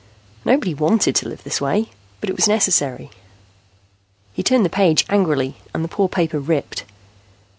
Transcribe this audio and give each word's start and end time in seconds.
Nobody 0.45 0.73
wanted 0.73 1.13
to 1.17 1.29
live 1.29 1.43
this 1.43 1.61
way, 1.61 1.91
but 2.21 2.29
it 2.31 2.35
was 2.35 2.47
necessary. 2.47 3.11
He 4.33 4.41
turned 4.41 4.65
the 4.65 4.69
page 4.71 5.05
angrily 5.09 5.57
and 5.75 5.83
the 5.83 5.87
poor 5.87 6.09
paper 6.09 6.39
ripped. 6.39 6.85